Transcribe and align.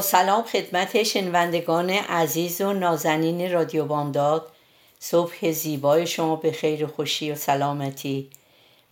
سلام 0.00 0.42
خدمت 0.42 1.02
شنوندگان 1.02 1.90
عزیز 1.90 2.60
و 2.60 2.72
نازنین 2.72 3.52
رادیو 3.52 3.84
بامداد. 3.84 4.52
صبح 4.98 5.50
زیبای 5.50 6.06
شما 6.06 6.36
به 6.36 6.52
خیر 6.52 6.86
خوشی 6.86 7.30
و 7.30 7.34
سلامتی. 7.34 8.30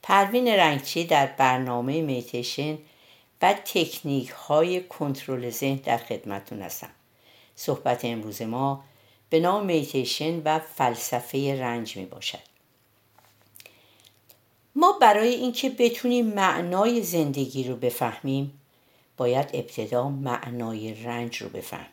پروین 0.02 0.48
رنگچی 0.48 1.04
در 1.04 1.26
برنامه 1.26 2.00
میتیشن 2.00 2.78
و 3.42 3.54
تکنیک 3.64 4.28
های 4.28 4.82
کنترل 4.82 5.50
ذهن 5.50 5.76
در 5.76 5.98
خدمتون 5.98 6.62
هستم. 6.62 6.90
صحبت 7.56 8.04
امروز 8.04 8.42
ما 8.42 8.84
به 9.30 9.40
نام 9.40 9.66
میتیشن 9.66 10.42
و 10.44 10.58
فلسفه 10.58 11.60
رنج 11.60 11.96
می 11.96 12.04
باشد 12.04 12.38
ما 14.74 14.92
برای 15.00 15.28
اینکه 15.28 15.70
بتونیم 15.70 16.26
معنای 16.26 17.02
زندگی 17.02 17.64
رو 17.64 17.76
بفهمیم 17.76 18.60
باید 19.16 19.50
ابتدا 19.52 20.08
معنای 20.08 21.04
رنج 21.04 21.36
رو 21.36 21.48
بفهمیم. 21.48 21.86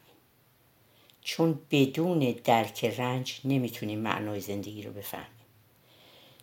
چون 1.21 1.59
بدون 1.71 2.35
درک 2.43 2.85
رنج 2.85 3.41
نمی‌تونیم 3.45 3.99
معنای 3.99 4.39
زندگی 4.39 4.83
رو 4.83 4.93
بفهمیم. 4.93 5.27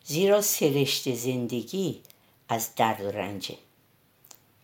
زیرا 0.04 0.41
سرشت 0.41 1.14
زندگی 1.14 2.00
از 2.48 2.74
درد 2.74 3.00
و 3.00 3.10
رنجه. 3.10 3.56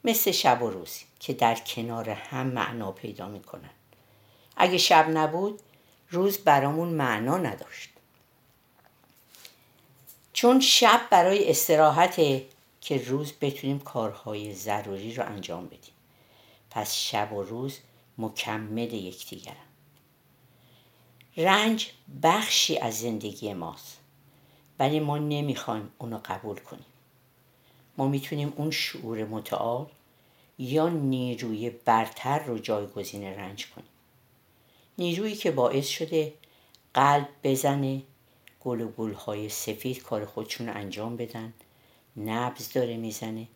مثل 0.05 0.31
شب 0.31 0.63
و 0.63 0.71
روز 0.71 0.99
که 1.21 1.33
در 1.33 1.55
کنار 1.55 2.11
هم 2.11 2.47
معنا 2.47 2.93
پیدا 2.93 3.29
می‌کنن. 3.29 3.71
اگه 4.57 4.79
شب 4.79 5.09
نبود 5.09 5.61
روز 6.11 6.39
برامون 6.39 6.89
معنا 6.89 7.39
نداشت. 7.39 7.91
چون 10.33 10.61
شب 10.61 11.01
برای 11.11 11.51
استراحته 11.51 12.47
که 12.81 12.99
روز 12.99 13.33
بتونیم 13.41 13.79
کارهای 13.79 14.55
ضروری 14.55 15.15
رو 15.15 15.27
انجام 15.27 15.67
بدیم. 15.67 15.96
پس 16.77 16.95
شب 16.95 17.33
و 17.33 17.43
روز 17.43 17.79
مکمل 18.19 18.93
یکدیگرن 18.93 19.57
رنج 21.37 21.91
بخشی 22.23 22.79
از 22.79 23.01
زندگی 23.01 23.55
ماست 23.55 24.01
ولی 24.79 25.01
ما 25.01 25.19
نمی‌خوایم 25.19 25.91
اونو 25.99 26.21
قبول 26.25 26.59
کنیم. 26.59 26.85
ما 27.97 28.09
می‌تونیم 28.09 28.53
اون 28.57 28.71
شعور 28.71 29.25
متعال 29.25 29.87
یا 30.59 30.89
نیروی 30.89 31.71
برتر 31.71 32.39
رو 32.39 32.59
جایگزین 32.59 33.25
رنج 33.25 33.71
کنیم. 33.71 33.89
نیرویی 34.99 35.37
که 35.37 35.51
باعث 35.51 35.89
شده 35.89 36.35
قلب 36.95 37.29
بزنه 37.45 38.03
گل 38.65 38.81
و 38.81 38.89
گلهای 38.89 39.49
سفید 39.49 40.03
کار 40.03 40.25
خودشون 40.25 40.69
انجام 40.69 41.17
بدن 41.17 41.53
نبز 42.17 42.73
داره 42.73 42.97
می‌زنه 42.97 43.49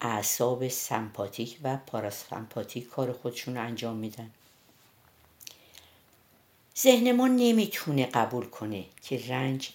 اعصاب 0.00 0.68
سمپاتیک 0.68 1.58
و 1.62 1.76
پاراسمپاتیک 1.76 2.88
کار 2.88 3.12
خودشون 3.12 3.56
رو 3.56 3.62
انجام 3.62 3.96
میدن. 3.96 4.30
ذهن 6.78 7.12
ما 7.12 7.26
نمی‌تونه 7.26 8.06
قبول 8.06 8.46
کنه 8.46 8.84
که 9.02 9.26
رنج 9.28 9.70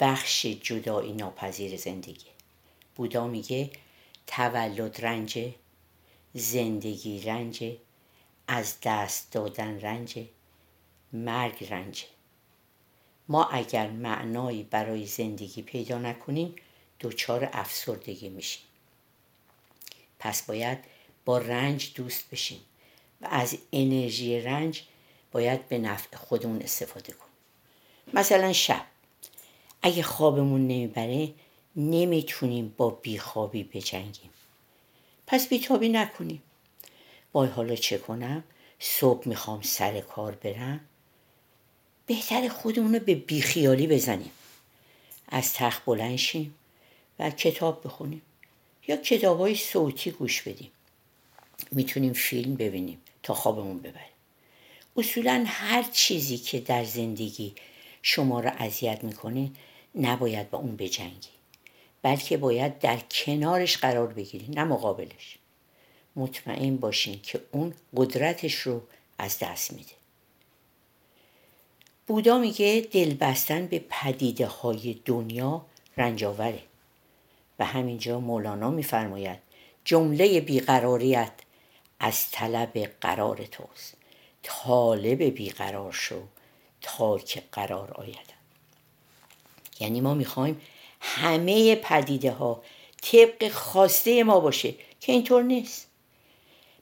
بخش 0.00 0.46
جدایی 0.46 1.12
ناپذیر 1.12 1.76
زندگی. 1.76 2.26
بودا 2.96 3.26
میگه 3.26 3.70
تولد 4.26 5.04
رنج 5.04 5.54
زندگی 6.34 7.20
رنج 7.20 7.76
از 8.48 8.76
دست 8.82 9.32
دادن 9.32 9.80
رنج 9.80 10.26
مرگ 11.12 11.66
رنج. 11.70 12.06
ما 13.28 13.44
اگر 13.44 13.90
معنایی 13.90 14.62
برای 14.62 15.06
زندگی 15.06 15.62
پیدا 15.62 15.98
نکنیم 15.98 16.54
دچار 17.00 17.48
افسردگی 17.52 18.28
میشیم. 18.28 18.62
پس 20.22 20.42
باید 20.42 20.78
با 21.24 21.38
رنج 21.38 21.92
دوست 21.94 22.30
بشیم 22.30 22.60
و 23.20 23.26
از 23.30 23.58
انرژی 23.72 24.40
رنج 24.40 24.82
باید 25.32 25.68
به 25.68 25.78
نفع 25.78 26.16
خودمون 26.16 26.62
استفاده 26.62 27.12
کنیم. 27.12 27.32
مثلا 28.14 28.52
شب. 28.52 28.84
اگه 29.82 30.02
خوابمون 30.02 30.60
نمی‌بره 30.60 31.32
نمی‌تونیم 31.76 32.74
با 32.76 32.90
بیخوابی 32.90 33.64
بجنگیم. 33.64 34.30
پس 35.26 35.48
بیتابی 35.48 35.88
نکنیم. 35.88 36.42
وای 37.34 37.48
حالا 37.48 37.76
چه 37.76 37.98
کنم؟ 37.98 38.44
صبح 38.78 39.28
می‌خوام 39.28 39.62
سر 39.62 40.00
کار 40.00 40.32
برم. 40.32 40.80
بهتر 42.06 42.48
خودمون 42.48 42.94
رو 42.94 43.00
به 43.00 43.14
بیخیالی 43.14 43.86
بزنیم. 43.86 44.32
از 45.28 45.54
تخت 45.54 45.84
بلند 45.84 46.16
شیم 46.16 46.54
و 47.18 47.30
کتاب 47.30 47.84
بخونیم. 47.84 48.22
یا 48.88 48.96
کتاب 48.96 49.38
های 49.38 49.54
صوتی 49.54 50.10
گوش 50.10 50.42
بدیم. 50.42 50.70
می‌تونیم 51.72 52.12
فیلم 52.12 52.54
ببینیم 52.54 53.00
تا 53.22 53.34
خوابمون 53.34 53.78
ببریم 53.78 54.12
اصولا 54.96 55.44
هر 55.46 55.82
چیزی 55.82 56.36
که 56.36 56.60
در 56.60 56.84
زندگی 56.84 57.54
شما 58.02 58.40
را 58.40 58.50
اذیت 58.50 59.04
می‌کنه 59.04 59.50
نباید 59.94 60.50
با 60.50 60.58
اون 60.58 60.76
بجنگی. 60.76 61.28
بلکه 62.02 62.36
باید 62.36 62.78
در 62.78 62.98
کنارش 62.98 63.76
قرار 63.76 64.06
بگیری 64.06 64.46
نه 64.48 64.64
مقابلش. 64.64 65.38
مطمئن 66.16 66.76
باشین 66.76 67.20
که 67.22 67.40
اون 67.52 67.74
قدرتش 67.96 68.54
رو 68.54 68.82
از 69.18 69.38
دست 69.38 69.72
میده. 69.72 69.92
بودا 72.06 72.38
میگه 72.38 72.88
دل 72.92 73.14
بستن 73.14 73.66
به 73.66 73.84
پدیده 73.90 74.46
های 74.46 75.00
دنیا 75.04 75.66
رنجاوره 75.96 76.62
و 77.62 77.64
همینجا 77.64 78.20
مولانا 78.20 78.70
میفرماید 78.70 79.38
جمله 79.84 80.40
بیقراریت 80.40 81.32
از 82.00 82.30
طلب 82.30 82.78
قرار 83.00 83.36
توست. 83.36 83.94
طالب 84.42 85.22
بیقرار 85.22 85.92
شو 85.92 86.22
تا 86.80 87.18
که 87.18 87.42
قرار 87.52 87.92
آید 87.92 88.34
یعنی 89.80 90.00
ما 90.00 90.14
می‌خوایم 90.14 90.60
همه 91.00 91.74
پدیده 91.74 92.32
ها 92.32 92.62
طبق 93.02 93.48
خواسته 93.48 94.24
ما 94.24 94.40
باشه 94.40 94.74
که 95.00 95.12
اینطور 95.12 95.42
نیست. 95.42 95.88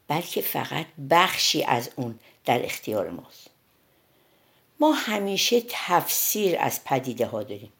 بلکه 0.08 0.42
فقط 0.42 0.86
بخشی 1.10 1.62
از 1.64 1.90
اون 1.96 2.18
در 2.44 2.64
اختیار 2.64 3.10
ماست. 3.10 3.50
ما 4.80 4.92
همیشه 4.92 5.62
تفسیر 5.68 6.56
از 6.58 6.84
پدیده 6.84 7.26
ها 7.26 7.42
داریم. 7.42 7.72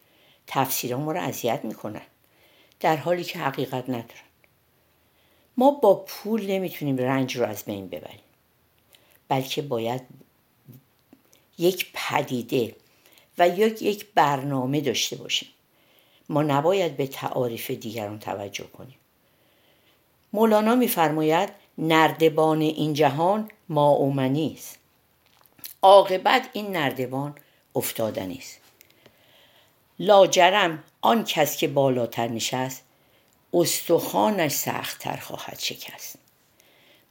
تفسیر 0.47 0.97
ما 0.97 1.13
رو 1.13 1.21
اذیت 1.21 1.65
می‌کنن. 1.65 2.07
در 2.81 2.97
حالی 2.97 3.25
که 3.25 3.39
حقیقت 3.39 3.85
ندارن. 3.89 4.31
ما 5.57 5.71
با 5.71 5.95
پول 5.95 6.51
نمی‌تونیم 6.51 6.97
رنج 6.97 7.37
رو 7.37 7.47
از 7.47 7.65
بین 7.65 7.89
ببریم. 7.89 8.21
بلکه 9.29 9.63
باید 9.63 10.03
یک 11.59 11.91
پدیده 11.95 12.77
و 13.39 13.49
یک 13.49 13.83
یک 13.83 14.07
برنامه 14.15 14.81
داشته 14.81 15.17
باشیم. 15.17 15.49
ما 16.29 16.43
نباید 16.43 16.97
به 16.97 17.07
تعاریف 17.07 17.71
دیگران 17.71 18.19
توجه 18.19 18.65
کنیم. 18.65 18.99
مولانا 20.33 20.75
میفرماید 20.75 21.49
نردبان 21.79 22.61
این 22.61 22.95
جهان 22.95 23.51
اومنی 23.71 24.55
است. 24.59 24.79
عاقبت 25.83 26.49
این 26.53 26.77
نردبان 26.77 27.35
افتادنی 27.75 28.39
است. 28.39 28.60
لاجرم 30.03 30.85
آن 31.01 31.25
کس 31.25 31.57
که 31.57 31.69
بالاتر 31.69 32.29
نشست 32.29 32.85
استخوانش 33.55 34.53
سختتر 34.53 35.17
خواهد 35.17 35.59
شکست. 35.59 36.19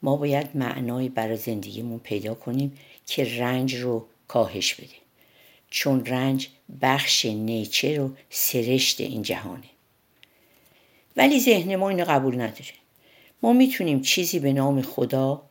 ما 0.04 0.16
باید 0.16 0.50
معنایی 0.56 1.10
برای 1.10 1.38
زندگیمون 1.38 2.00
پیدا 2.00 2.34
کنیم 2.34 2.78
که 3.06 3.40
رنج 3.40 3.76
رو 3.76 4.06
کاهش 4.28 4.74
بده. 4.74 4.96
چون 5.70 6.06
رنج 6.06 6.48
بخش 6.82 7.26
نیچر 7.26 8.02
و 8.02 8.16
سرشت 8.30 9.02
این 9.02 9.22
جهانه. 9.22 9.70
ولی 11.18 11.40
ذهن 11.40 11.76
ما 11.76 11.90
اینو 11.90 12.06
قبول 12.08 12.36
نداره. 12.36 12.74
ما 13.44 13.54
می‌تونیم 13.54 14.02
چیزی 14.02 14.40
به 14.40 14.54
نام 14.54 14.82
خدا 14.82 15.42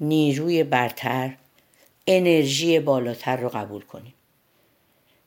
نیروی 0.00 0.64
برتر 0.64 1.36
انرژی 2.06 2.80
بالاتر 2.80 3.36
رو 3.36 3.48
قبول 3.48 3.82
کنیم. 3.82 4.14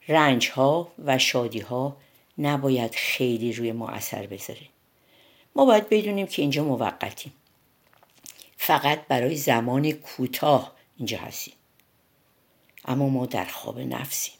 رنج 0.07 0.50
ها 0.50 0.92
و 1.06 1.18
شادی 1.18 1.59
ها 1.59 1.98
نباید 2.38 2.95
خیلی 2.95 3.54
روی 3.54 3.71
ما 3.71 3.89
اثر 3.89 4.27
بذاره. 4.27 4.68
ما 5.56 5.65
باید 5.65 5.89
بدونیم 5.89 6.27
که 6.27 6.42
اینجا 6.42 6.63
موقتیم. 6.63 7.33
فقط 8.57 9.07
برای 9.07 9.36
زمان 9.36 9.92
کوتاه 9.92 10.71
اینجا 10.98 11.18
هستیم. 11.18 11.54
اما 12.86 13.09
ما 13.09 13.25
در 13.25 13.45
خواب 13.45 13.80
نفسیم. 13.80 14.33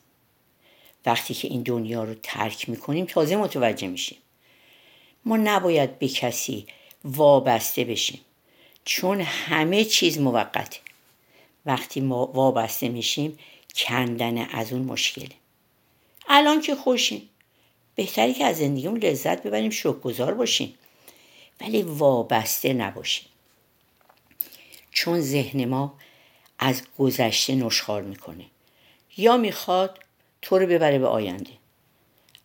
وقتی 1.06 1.34
که 1.34 1.48
این 1.48 1.62
دنیا 1.64 2.04
رو 2.04 2.14
ترک 2.24 2.70
می‌کنیم 2.70 3.06
تازه 3.06 3.36
متوجه 3.36 3.88
میشیم. 3.88 4.18
ما 5.26 5.38
نباید 5.38 6.00
به 6.00 6.08
کسی 6.08 6.68
وابسته 7.06 7.84
بشیم. 7.84 8.22
چون 8.86 9.22
همه 9.22 9.86
چیز 9.86 10.20
موقته. 10.20 10.80
وقتی 11.66 12.02
ما 12.02 12.26
وابسته 12.26 12.90
میشیم 12.90 13.40
کندن 13.76 14.38
از 14.38 14.74
اون 14.74 14.82
مشکله. 14.82 15.30
الان 16.28 16.62
که 16.62 16.76
خوشیم. 16.76 17.30
بهتری 17.96 18.34
که 18.34 18.46
از 18.46 18.58
زندگیمون 18.58 19.00
لذت 19.00 19.44
ببریم 19.44 19.70
شکرگزار 19.70 20.34
باشیم. 20.34 20.74
ولی 21.62 21.82
وابسته 21.82 22.74
نباشیم. 22.74 23.26
چون 24.92 25.22
ذهن 25.22 25.66
ما 25.66 25.94
از 26.60 26.82
گذشته 27.00 27.56
نشخار 27.56 28.02
می‌کنه. 28.02 28.46
یا 29.18 29.38
می‌خواد 29.38 30.00
تو 30.42 30.60
رو 30.60 30.68
ببره 30.68 31.00
به 31.00 31.08
آینده. 31.08 31.52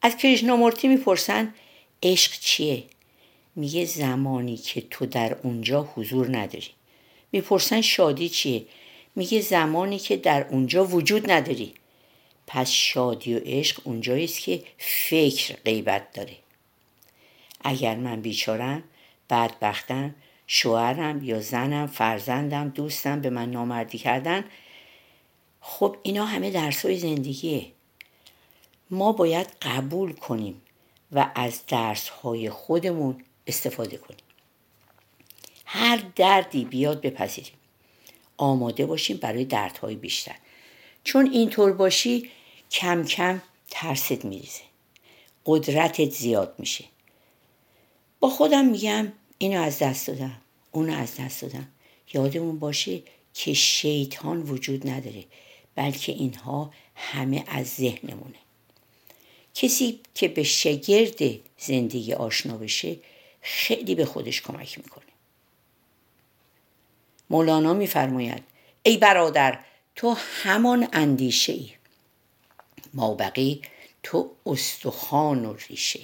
از 0.03 0.17
کریشنامورتی 0.17 0.89
می‌پرسن 0.89 1.55
عشق 2.03 2.33
چیه؟ 2.41 2.85
میگه 3.57 3.85
زمانی 3.85 4.57
که 4.57 4.81
تو 4.91 5.07
در 5.07 5.37
اونجا 5.43 5.83
حضور 5.83 6.37
نداری. 6.39 6.71
می‌پرسن 7.33 7.81
شادی 7.81 8.29
چیه؟ 8.29 8.67
میگه 9.17 9.41
زمانی 9.41 9.99
که 9.99 10.17
در 10.17 10.47
اونجا 10.49 10.85
وجود 10.85 11.31
نداری. 11.31 11.75
پس 12.47 12.71
شادی 12.71 13.35
و 13.35 13.41
عشق 13.45 13.81
اونجایی 13.85 14.25
است 14.25 14.41
که 14.41 14.65
فکر 14.79 15.57
غیبت 15.65 16.13
داره. 16.13 16.37
اگر 17.65 17.97
من 17.97 18.21
بیچارم 18.21 18.83
بدبختم 19.31 20.15
شوهرم 20.47 21.25
یا 21.25 21.41
زنم 21.41 21.87
فرزندم 21.87 22.69
دوستم 22.69 23.21
به 23.21 23.31
من 23.31 23.51
نامردی 23.51 23.99
کردن 23.99 24.45
خب 25.61 25.97
اینا 26.03 26.25
همه 26.25 26.51
درسای 26.51 26.99
زندگیه. 26.99 27.67
ما 28.91 29.13
باید 29.13 29.47
قبول 29.63 30.13
کنیم 30.13 30.63
و 31.13 31.31
از 31.35 31.67
درس 31.67 32.09
های 32.09 32.51
خودمون 32.51 33.25
استفاده 33.47 33.97
کنیم. 33.97 34.21
هر 35.67 36.03
دردی 36.17 36.65
بیاد 36.65 37.01
بپذیریم. 37.01 37.53
آماده 38.37 38.87
باشیم 38.87 39.17
برای 39.17 39.45
دردهای 39.45 39.95
بیشتر. 39.95 40.35
چون 41.05 41.31
اینطور 41.33 41.73
باشی 41.73 42.31
کم 42.71 43.05
کم 43.05 43.43
ترست 43.71 44.25
میریزه. 44.25 44.63
قدرتت 45.47 46.11
زیاد 46.11 46.55
میشه. 46.59 46.85
با 48.21 48.29
خودم 48.29 48.65
میگم 48.65 49.13
اینو 49.39 49.61
از 49.61 49.79
دست 49.79 50.07
دادم 50.07 50.41
اونو 50.73 50.97
از 50.97 51.17
دست 51.17 51.43
دادم. 51.43 51.69
یادمون 52.15 52.59
باشه 52.59 53.03
که 53.35 53.55
شیطان 53.55 54.43
وجود 54.43 54.89
نداره 54.89 55.25
بلکه 55.75 56.13
اینها 56.13 56.73
همه 56.95 57.45
از 57.47 57.67
ذهنمونه. 57.67 58.39
کسی 59.55 60.01
که 60.15 60.29
به 60.29 60.43
شگرد 60.43 61.19
زندگی 61.59 62.13
آشنا 62.13 62.57
بشه 62.57 62.97
خیلی 63.41 63.95
به 63.95 64.05
خودش 64.05 64.43
کمک 64.43 64.79
می‌کنه. 64.79 65.05
مولانا 67.31 67.75
میفرماید 67.75 68.43
ای 68.83 68.97
برادر 68.97 69.59
تو 69.97 70.17
همان 70.19 70.89
اندیشه 70.93 71.53
ای 71.53 71.71
ما 72.95 73.15
بقی 73.15 73.63
تو 74.03 74.31
استخوان 74.47 75.45
و 75.45 75.57
ریشه. 75.69 76.01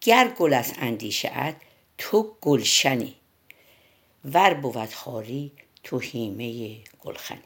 گر 0.00 0.28
گل 0.28 0.54
از 0.54 0.72
اندیشه 0.78 1.56
تو 1.98 2.36
گلشنی. 2.40 3.14
ور 4.24 4.54
بود 4.54 4.92
خاری 4.92 5.52
تو 5.84 5.98
هیمه 5.98 6.76
گلخنی. 7.00 7.42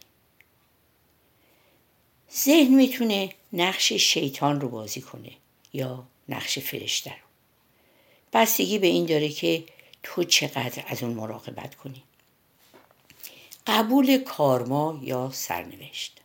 ذهن 2.34 2.74
می‌تونه 2.74 3.34
نقش 3.52 3.92
شیطان 3.92 4.60
رو 4.60 4.68
بازی 4.68 5.00
کنه 5.00 5.32
یا 5.72 6.06
نقش 6.28 6.58
فرشته 6.58 7.10
رو. 7.10 7.26
بستگی 8.32 8.78
به 8.78 8.86
این 8.86 9.06
داره 9.06 9.28
که 9.28 9.64
تو 10.02 10.24
چقدر 10.24 10.84
از 10.86 11.02
اون 11.02 11.14
مراقبت 11.14 11.74
کنی. 11.74 12.02
قبول 13.70 14.18
کارما 14.18 15.00
یا 15.02 15.30
سرنوشت. 15.32 16.20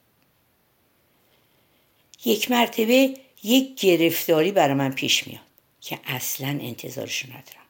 یک 2.26 2.52
مرتبه 2.52 3.14
یک 3.44 3.80
گرفتاری 3.82 4.52
برای 4.52 4.74
من 4.74 4.92
پیش 4.92 5.28
میاد 5.28 5.42
که 5.82 6.00
اصلا 6.06 6.48
انتظارشو 6.48 7.28
ندارم. 7.28 7.66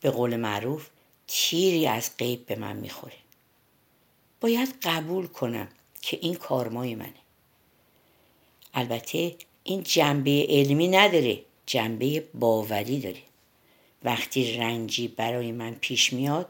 به 0.00 0.10
قول 0.10 0.36
معروف 0.36 0.88
تیری 1.26 1.86
از 1.86 2.10
غیب 2.18 2.46
به 2.46 2.56
من 2.56 2.76
می‌خوره. 2.76 3.16
باید 4.40 4.74
قبول 4.82 5.26
کنم 5.26 5.68
که 6.02 6.18
این 6.22 6.34
کارمای 6.34 6.94
منه. 6.94 7.14
البته 8.74 9.34
این 9.64 9.82
جنبه 9.82 10.46
علمی 10.48 10.88
نداره 10.88 11.40
جنبه 11.66 12.20
باوری 12.34 13.00
داره. 13.00 13.22
وقتی 14.04 14.56
رنجی 14.56 15.08
برای 15.08 15.52
من 15.52 15.74
پیش 15.74 16.12
میاد 16.12 16.48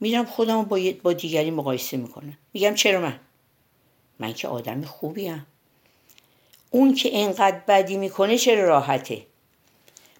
میرم 0.00 0.24
خودم 0.24 0.62
با, 0.62 0.80
با 1.02 1.12
دیگری 1.12 1.50
مقایسه 1.50 1.96
می‌کنم. 1.96 2.36
میگم 2.52 2.74
چرا 2.74 3.00
من؟ 3.00 3.20
من 4.18 4.32
که 4.32 4.48
آدم 4.48 4.84
خوبیم. 4.84 5.46
اون 6.70 6.94
که 6.94 7.10
انقدر 7.12 7.60
بدی 7.68 7.96
می‌کنه 7.96 8.38
چرا 8.38 8.68
راحته؟ 8.68 9.26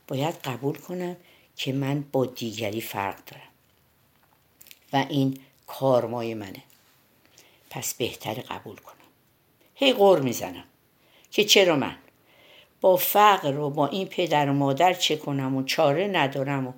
باید 0.09 0.35
قبول 0.35 0.77
کنم 0.79 1.17
که 1.56 1.73
من 1.73 2.05
با 2.12 2.27
دیگری 2.27 2.81
فرق 2.81 3.17
دارم. 3.25 3.49
و 4.93 5.06
این 5.09 5.38
کارمای 5.67 6.35
منه. 6.35 6.62
پس 7.71 7.94
بهتر 7.94 8.35
قبول 8.35 8.76
کنم. 8.76 8.97
هی 9.75 9.93
غور 9.93 10.21
می‌زنم 10.21 10.65
که 11.31 11.44
چرا 11.44 11.76
من؟ 11.76 11.97
با 12.81 12.97
فقر 12.97 13.59
و 13.59 13.71
با 13.71 13.87
این 13.87 14.06
پدر 14.06 14.49
و 14.49 14.53
مادر 14.53 14.94
چه 14.94 15.17
کنم 15.17 15.56
و 15.56 15.62
چاره 15.62 16.06
ندارم 16.09 16.67
و 16.67 16.73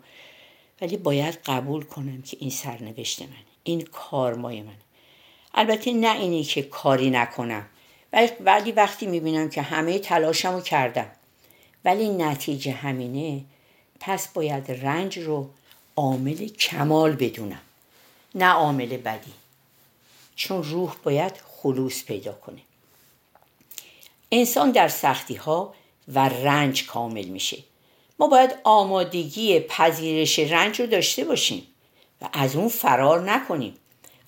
ولی 0.83 0.97
باید 0.97 1.35
قبول 1.35 1.85
کنم 1.85 2.23
که 2.23 2.37
این 2.41 2.51
سرنوشت 2.51 3.23
منه. 3.23 3.31
این 3.65 3.81
کارمای 3.81 4.63
منه. 4.63 4.77
البته 5.55 5.93
نه 5.93 6.17
اینی 6.17 6.45
که 6.45 6.63
کاری 6.63 7.11
نکنم. 7.11 7.67
ولی 8.41 8.73
وقتی 8.73 9.07
می‌بینم 9.07 9.51
که 9.51 9.63
همه 9.63 9.99
تلاشمو 9.99 10.61
کردم. 10.61 11.11
ولی 11.85 12.09
نتیجه 12.09 12.73
همینه 12.73 13.45
پس 14.01 14.29
باید 14.29 14.71
رنج 14.71 15.19
رو 15.19 15.51
عامل 15.97 16.49
کمال 16.49 17.13
بدونم. 17.13 17.61
نه 18.35 18.47
عامل 18.47 18.97
بدی. 18.97 19.33
چون 20.37 20.63
روح 20.63 20.97
باید 21.03 21.33
خلوص 21.47 22.05
پیدا 22.05 22.33
کنه. 22.33 22.61
انسان 24.33 24.71
در 24.71 24.89
سختی 24.89 25.35
ها 25.35 25.75
و 26.09 26.29
رنج 26.29 26.87
کامل 26.87 27.25
میشه. 27.25 27.59
ما 28.23 28.29
باید 28.29 28.59
آمادگی 28.65 29.61
پذیرش 29.61 30.39
رنج 30.39 30.81
رو 30.81 30.87
داشته 30.87 31.25
باشیم 31.25 31.67
و 32.21 32.29
از 32.33 32.57
اون 32.57 32.69
فرار 32.69 33.21
نکنیم. 33.21 33.75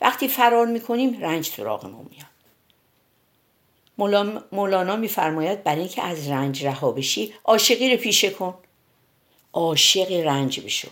وقتی 0.01 0.29
فرار 0.29 0.67
می‌کنیم 0.67 1.21
رنج 1.21 1.47
سراغمون 1.47 2.09
میاد. 2.11 2.27
مولانا 4.53 4.97
میفرماید 4.97 5.63
برای 5.63 5.81
اینکه 5.81 6.03
از 6.03 6.29
رنج 6.29 6.67
رها 6.67 6.93
بشی 6.93 7.35
عاشقی 7.45 7.91
رو 7.91 7.97
پیشه 7.97 8.31
کن. 8.31 8.55
عاشق 9.53 10.13
رنج 10.13 10.61
بشو. 10.61 10.89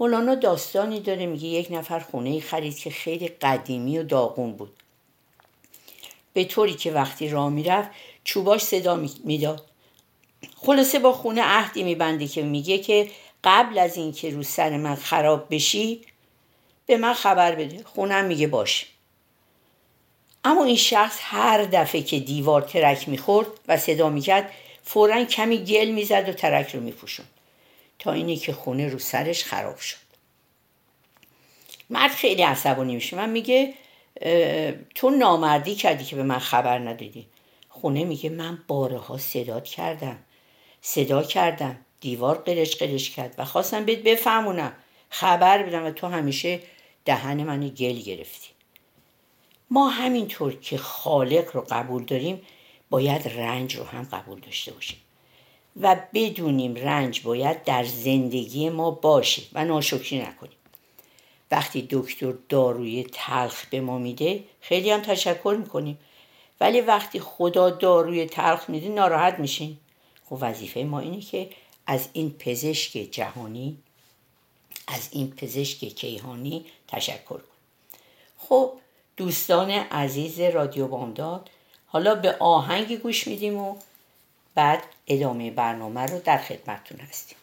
مولانا 0.00 0.34
داستانی 0.34 1.00
داره 1.00 1.26
میگه 1.26 1.48
یک 1.48 1.68
نفر 1.70 2.00
خونه 2.00 2.40
خرید 2.40 2.78
که 2.78 2.90
خیلی 2.90 3.28
قدیمی 3.28 3.98
و 3.98 4.02
داغون 4.02 4.52
بود. 4.52 4.72
به 6.32 6.44
طوری 6.44 6.74
که 6.74 6.92
وقتی 6.92 7.28
راه 7.28 7.48
می‌رفت 7.48 7.90
چوباش 8.24 8.62
صدا 8.62 8.96
می‌داد. 9.24 9.64
خلاصه 10.56 10.98
با 10.98 11.12
خونه 11.12 11.42
عهدی 11.42 11.82
میبنده 11.82 12.28
که 12.28 12.42
میگه 12.42 12.78
که 12.78 13.10
قبل 13.44 13.78
از 13.78 13.96
اینکه 13.96 14.30
رو 14.30 14.42
سر 14.42 14.76
من 14.76 14.94
خراب 14.94 15.46
بشی 15.50 16.00
به 16.86 16.96
من 16.96 17.14
خبر 17.14 17.54
بده. 17.54 17.82
خونم 17.84 18.24
میگه 18.24 18.46
باش. 18.46 18.86
اما 20.44 20.64
این 20.64 20.76
شخص 20.76 21.18
هر 21.20 21.64
دفعه 21.64 22.02
که 22.02 22.20
دیوار 22.20 22.62
ترک 22.62 23.08
می‌خورد 23.08 23.46
و 23.68 23.76
صدا 23.76 24.08
می‌کرد 24.08 24.50
فورا 24.84 25.24
کمی 25.24 25.64
گل 25.64 25.88
می‌زد 25.88 26.28
و 26.28 26.32
ترک 26.32 26.74
رو 26.74 26.80
میپوشون 26.80 27.26
تا 27.98 28.12
اینی 28.12 28.36
که 28.36 28.52
خونه 28.52 28.88
رو 28.88 28.98
سرش 28.98 29.44
خراب 29.44 29.78
شد. 29.78 29.96
مرد 31.90 32.10
خیلی 32.10 32.42
عصبانی 32.42 32.94
میشه. 32.94 33.16
من 33.16 33.30
میگه 33.30 33.74
تو 34.94 35.10
نامردی 35.10 35.74
کردی 35.74 36.04
که 36.04 36.16
به 36.16 36.22
من 36.22 36.38
خبر 36.38 36.78
ندادی. 36.78 37.26
خونه 37.68 38.04
میگه 38.04 38.30
من 38.30 38.58
بارها 38.68 39.18
صداد 39.18 39.64
کردم. 39.64 40.18
صدا 40.82 41.22
کردم. 41.22 41.76
دیوار 42.00 42.38
قلش 42.38 42.76
قلش 42.76 43.10
کرد 43.10 43.34
و 43.38 43.44
خواستم 43.44 43.84
بهت 43.84 43.98
بفهمونم. 43.98 44.72
خبر 45.10 45.62
بدم 45.62 45.86
و 45.86 45.90
تو 45.90 46.06
همیشه 46.06 46.60
دهن 47.04 47.44
من 47.44 47.68
گل 47.68 47.98
گرفتی. 47.98 48.48
ما 49.70 49.88
همینطور 49.88 50.52
که 50.52 50.78
خالق 50.78 51.56
رو 51.56 51.66
قبول 51.70 52.04
داریم 52.04 52.42
باید 52.90 53.28
رنج 53.28 53.76
رو 53.76 53.84
هم 53.84 54.08
قبول 54.12 54.40
داشته 54.40 54.72
باشیم. 54.72 54.98
و 55.80 55.96
بدونیم 56.14 56.74
رنج 56.74 57.22
باید 57.22 57.64
در 57.64 57.84
زندگی 57.84 58.70
ما 58.70 58.90
باشه 58.90 59.42
و 59.52 59.64
ناشکری 59.64 60.18
نکنیم. 60.18 60.56
وقتی 61.50 61.88
دکتر 61.90 62.34
داروی 62.48 63.06
تلخ 63.12 63.66
به 63.66 63.80
ما 63.80 63.98
میده 63.98 64.44
خیلی 64.60 64.90
هم 64.90 65.00
تشکر 65.00 65.56
می‌کنیم. 65.60 65.98
ولی 66.60 66.80
وقتی 66.80 67.20
خدا 67.20 67.70
داروی 67.70 68.26
تلخ 68.26 68.70
میده 68.70 68.88
ناراحت 68.88 69.38
میشین 69.38 69.78
خب 70.30 70.38
وظیفه 70.40 70.80
ما 70.80 71.00
اینه 71.00 71.20
که 71.20 71.50
از 71.86 72.08
این 72.12 72.30
پزشک 72.30 72.90
جهانی 72.90 73.78
از 74.86 75.08
این 75.12 75.30
پزشک 75.30 75.84
کیهانی 75.84 76.66
تشکر 76.88 77.24
کنیم. 77.28 77.42
خب 78.38 78.72
دوستان 79.16 79.70
عزیز 79.70 80.40
رادیو 80.40 80.86
بامداد 80.88 81.50
حالا 81.86 82.14
به 82.14 82.36
آهنگ 82.36 82.96
گوش 82.96 83.26
میدیم 83.26 83.56
و 83.56 83.76
بعد 84.54 84.82
ادامه 85.06 85.50
برنامه 85.50 86.00
رو 86.00 86.20
در 86.20 86.38
خدمتتون 86.38 87.00
هستیم. 87.00 87.38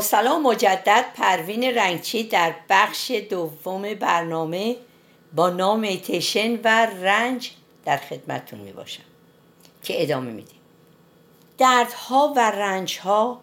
سلام 0.00 0.42
مجدد 0.42 1.04
پروین 1.14 1.64
رنگچی 1.64 2.24
در 2.24 2.54
بخش 2.68 3.10
دوم 3.10 3.94
برنامه 3.94 4.76
با 5.34 5.50
نام 5.50 5.96
تشن 5.96 6.60
و 6.64 6.86
رنج 6.86 7.50
در 7.84 7.96
خدمتتون 7.96 8.60
می 8.60 8.72
باشم 8.72 9.02
که 9.82 10.02
ادامه 10.02 10.30
میدیم. 10.30 10.60
دردها 11.58 12.32
و 12.36 12.50
رنجها 12.50 13.40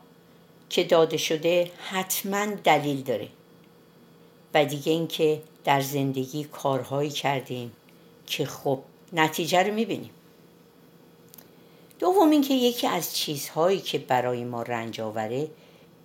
که 0.69 0.83
داده 0.83 1.17
شده 1.17 1.71
حتما 1.89 2.45
دلیل 2.45 3.01
داره 3.01 3.27
و 4.53 4.65
دیگه 4.65 4.91
اینکه 4.91 5.41
در 5.65 5.81
زندگی 5.81 6.43
کارهایی 6.43 7.09
کردیم 7.09 7.71
که 8.27 8.45
خب 8.45 8.79
نتیجه 9.13 9.63
رو 9.63 9.73
می‌بینیم. 9.73 10.11
دوم 11.99 12.29
اینکه 12.29 12.53
یکی 12.53 12.87
از 12.87 13.15
چیزهایی 13.15 13.79
که 13.79 13.97
برای 13.97 14.43
ما 14.43 14.61
رنج 14.61 15.01
آوره 15.01 15.47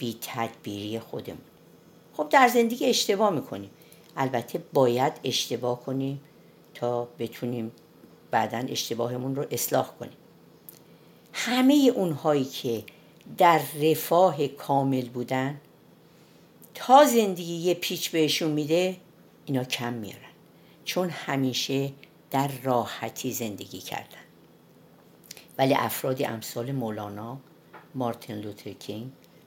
بی 0.03 0.19
تدبیری 0.21 0.99
خودمون. 0.99 1.41
خب 2.17 2.29
در 2.29 2.49
زندگی 2.49 2.87
اشتباه 2.87 3.31
می‌کنیم. 3.31 3.71
البته 4.17 4.63
باید 4.73 5.13
اشتباه 5.25 5.81
کنیم 5.81 6.21
تا 6.75 7.09
بتونیم 7.19 7.73
بعدا 8.31 8.59
اشتباهمون 8.59 9.37
رو 9.37 9.47
اصلاح 9.51 9.89
کنیم. 10.01 10.17
همه 11.33 11.93
اونهایی 11.95 12.45
که 12.45 12.85
در 13.39 13.61
رفاه 13.83 14.47
کامل 14.47 15.09
بودن 15.09 15.61
تا 16.75 17.05
زندگی 17.05 17.55
یه 17.55 17.75
پیچ 17.75 18.11
بهشون 18.11 18.51
میده 18.51 18.97
اینا 19.47 19.65
کم 19.65 19.93
میارن. 19.93 20.33
چون 20.85 21.11
همیشه 21.11 21.93
در 22.31 22.51
راحتی 22.63 23.33
زندگی 23.33 23.81
کردن. 23.81 24.25
ولی 25.59 25.75
افرادی 25.75 26.25
امثال 26.25 26.73
مولانا 26.73 27.39
مارتین 27.95 28.37
لوتر 28.37 28.73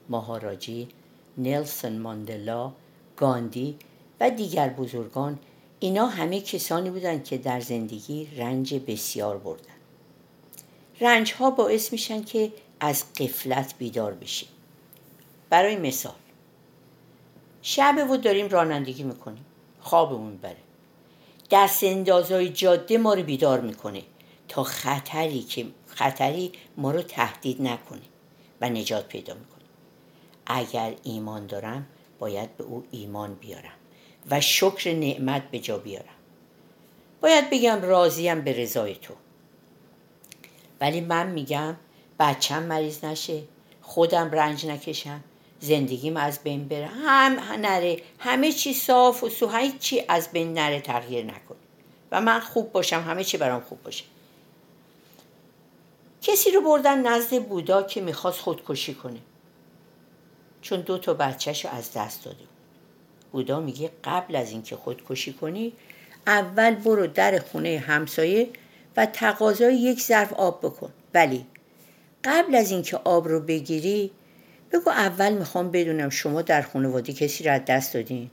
ماهاراجی 0.08 0.88
نلسون 1.38 1.98
ماندلا 1.98 2.72
گاندی 3.16 3.76
و 4.20 4.30
دیگر 4.30 4.68
بزرگان 4.68 5.38
اینا 5.80 6.06
همه 6.06 6.40
کسانی 6.40 6.90
بودند 6.90 7.24
که 7.24 7.38
در 7.38 7.60
زندگی 7.60 8.28
رنج 8.36 8.74
بسیار 8.74 9.38
بردن 9.38 9.64
رنج 11.00 11.32
ها 11.32 11.50
باعث 11.50 11.92
میشن 11.92 12.22
که 12.22 12.52
از 12.80 13.04
قفلت 13.14 13.74
بیدار 13.78 14.14
بشیم. 14.14 14.48
برای 15.50 15.76
مثال 15.76 16.14
شب 17.62 18.06
و 18.10 18.16
داریم 18.16 18.48
رانندگی 18.48 19.02
می‌کنیم. 19.02 19.44
خوابمون 19.80 20.36
بره. 20.36 20.56
دست 21.50 21.84
اندازای 21.84 22.48
جاده 22.48 22.98
ما 22.98 23.14
رو 23.14 23.22
بیدار 23.22 23.60
می‌کنه 23.60 24.02
تا 24.48 24.62
خطری 24.62 25.42
که 25.42 25.66
خطری 25.86 26.52
ما 26.76 26.90
رو 26.90 27.02
تهدید 27.02 27.62
نکنه 27.62 28.00
و 28.60 28.68
نجات 28.68 29.08
پیدا 29.08 29.34
می‌کنه. 29.34 29.55
اگر 30.46 30.94
ایمان 31.02 31.46
دارم 31.46 31.86
باید 32.18 32.56
به 32.56 32.64
او 32.64 32.84
ایمان 32.90 33.34
بیارم 33.34 33.72
و 34.30 34.40
شکر 34.40 34.92
نعمت 34.92 35.50
به 35.50 35.58
جا 35.58 35.78
بیارم. 35.78 36.14
باید 37.20 37.50
بگم 37.50 37.82
راضیم 37.82 38.40
به 38.40 38.52
رضای 38.52 38.94
تو. 38.94 39.14
ولی 40.80 41.00
من 41.00 41.26
میگم 41.26 41.76
بچم 42.18 42.62
مریض 42.62 43.04
نشه 43.04 43.42
خودم 43.82 44.30
رنج 44.30 44.66
نکشم 44.66 45.20
زندگیم 45.60 46.16
از 46.16 46.38
بین 46.42 46.68
بره. 46.68 46.86
هم 46.86 47.32
نره 47.60 48.02
همه 48.18 48.52
چی 48.52 48.74
صاف 48.74 49.24
و 49.24 49.28
سو 49.28 49.50
چی 49.80 50.02
از 50.08 50.32
بین 50.32 50.52
نره 50.52 50.80
تغییر 50.80 51.24
نکنه 51.24 51.58
و 52.12 52.20
من 52.20 52.40
خوب 52.40 52.72
باشم 52.72 53.00
همه 53.00 53.24
چی 53.24 53.36
برام 53.36 53.60
خوب 53.60 53.82
باشه. 53.82 54.04
کسی 56.22 56.50
رو 56.50 56.60
بردن 56.60 57.06
نزد 57.06 57.42
بودا 57.42 57.82
که 57.82 58.00
می‌خواست 58.00 58.40
خودکشی 58.40 58.94
کنه. 58.94 59.18
چون 60.66 60.80
دو 60.80 60.98
تا 60.98 61.14
بچهش 61.14 61.66
از 61.66 61.92
دست 61.92 62.24
داده 62.24 62.38
بود. 62.38 62.48
بودا 63.32 63.60
میگه 63.60 63.90
قبل 64.04 64.36
از 64.36 64.50
اینکه 64.50 64.76
خودکشی 64.76 65.32
کنی 65.32 65.72
اول 66.26 66.74
برو 66.74 67.06
در 67.06 67.38
خونه 67.38 67.78
همسایه 67.78 68.48
و 68.96 69.06
تقاضای 69.06 69.76
یک 69.76 70.00
ظرف 70.00 70.32
آب 70.32 70.60
بکن. 70.60 70.92
ولی 71.14 71.46
قبل 72.24 72.54
از 72.54 72.70
اینکه 72.70 72.96
آب 72.96 73.28
رو 73.28 73.40
بگیری 73.40 74.10
بگو 74.72 74.90
اول 74.90 75.32
می‌خوام 75.32 75.70
بدونم 75.70 76.10
شما 76.10 76.42
در 76.42 76.62
خانواده 76.62 77.12
کسی 77.12 77.44
رو 77.44 77.52
از 77.52 77.60
دست 77.66 77.94
دادین. 77.94 78.30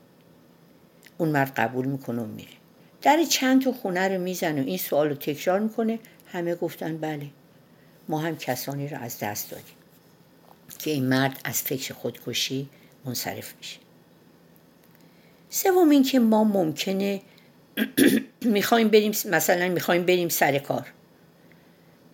اون 1.17 1.29
مرد 1.29 1.53
قبول 1.53 1.85
می‌کنه 1.85 2.21
و 2.21 2.25
میره. 2.25 2.51
در 3.01 3.23
چند 3.23 3.63
تا 3.63 3.71
خونه 3.71 4.07
رو 4.07 4.21
میزن 4.21 4.59
و 4.59 4.63
این 4.65 4.77
سوال 4.77 5.09
رو 5.09 5.15
تکرار 5.15 5.59
می‌کنه. 5.59 5.99
همه 6.31 6.55
گفتن 6.55 6.97
بله 6.97 7.27
ما 8.09 8.19
هم 8.19 8.37
کسانی 8.37 8.87
رو 8.87 8.97
از 9.01 9.19
دست 9.19 9.51
دادیم. 9.51 9.75
که 10.79 10.91
این 10.91 11.05
مرد 11.05 11.39
از 11.43 11.61
فکر 11.61 11.93
خودکشی 11.93 12.69
منصرف 13.05 13.53
میشه. 13.57 13.77
سوم 15.49 15.89
اینکه 15.89 16.19
ما 16.19 16.43
ممکنه 16.43 17.21
می‌خوایم 18.41 18.87
بریم 18.87 19.11
مثلا 19.11 19.69
می‌خوایم 19.69 20.05
بریم 20.05 20.29
سر 20.29 20.59
کار. 20.59 20.87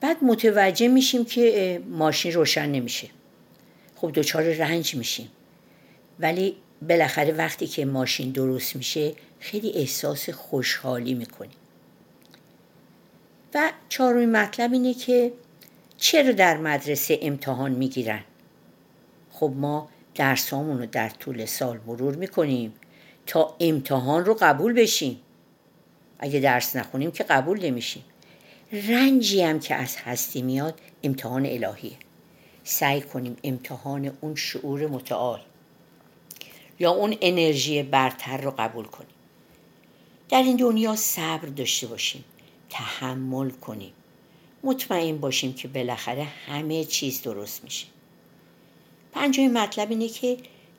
بعد 0.01 0.17
متوجه 0.23 0.87
میشیم 0.87 1.25
که 1.25 1.81
ماشین 1.89 2.33
روشن 2.33 2.69
نمیشه. 2.69 3.07
خب 3.95 4.11
دچار 4.11 4.43
رنج 4.43 4.95
میشیم. 4.95 5.31
ولی 6.19 6.55
بالاخره 6.89 7.33
وقتی 7.33 7.67
که 7.67 7.85
ماشین 7.85 8.31
درست 8.31 8.75
میشه 8.75 9.13
خیلی 9.39 9.71
احساس 9.75 10.29
خوشحالی 10.29 11.13
می‌کنیم 11.13 11.51
و 13.53 13.71
چهارمین 13.89 14.31
مطلب 14.31 14.73
اینه 14.73 14.93
که 14.93 15.31
چرا 15.97 16.31
در 16.31 16.57
مدرسه 16.57 17.19
امتحان 17.21 17.71
می‌گیرن؟ 17.71 18.23
خب 19.39 19.53
ما 19.55 19.89
درسامون 20.15 20.79
رو 20.79 20.85
در 20.85 21.09
طول 21.09 21.45
سال 21.45 21.79
مرور 21.87 22.15
می‌کنیم 22.15 22.73
تا 23.25 23.55
امتحان 23.59 24.25
رو 24.25 24.37
قبول 24.41 24.73
بشیم. 24.73 25.19
اگه 26.19 26.39
درس 26.39 26.75
نخونیم 26.75 27.11
که 27.11 27.23
قبول 27.23 27.65
نمیشیم. 27.65 28.03
رنجی 28.71 29.41
هم 29.41 29.59
که 29.59 29.75
از 29.75 29.97
هستی 29.97 30.41
میاد 30.41 30.79
امتحان 31.03 31.45
الهیه. 31.45 31.97
سعی 32.63 33.01
کنیم 33.01 33.37
امتحان 33.43 34.11
اون 34.21 34.35
شعور 34.35 34.87
متعال 34.87 35.41
یا 36.79 36.91
اون 36.91 37.17
انرژی 37.21 37.83
برتر 37.83 38.37
رو 38.37 38.53
قبول 38.57 38.85
کنیم. 38.85 39.09
در 40.29 40.43
این 40.43 40.55
دنیا 40.55 40.95
صبر 40.95 41.47
داشته 41.47 41.87
باشیم 41.87 42.23
تحمل 42.69 43.49
کنیم. 43.49 43.93
مطمئن 44.63 45.17
باشیم 45.17 45.53
که 45.53 45.67
بالاخره 45.67 46.23
همه 46.23 46.85
چیز 46.85 47.21
درست 47.21 47.63
میشه. 47.63 47.87
پنجمین 49.19 49.57
مطلب 49.57 49.89
اینه 49.89 50.07
که 50.07 50.37